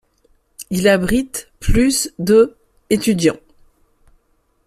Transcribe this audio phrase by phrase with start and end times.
[0.71, 2.55] Il abrite plus de
[2.89, 3.37] étudiants.